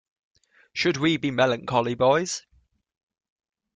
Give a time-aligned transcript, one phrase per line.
[0.73, 2.41] Should we be melancholy, boys?